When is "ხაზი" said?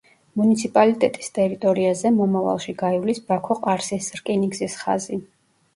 4.85-5.25